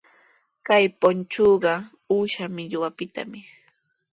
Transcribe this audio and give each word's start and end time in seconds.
Kay 0.67 0.85
punchuqa 0.99 1.73
uusha 2.15 2.45
millwapitami. 2.55 3.39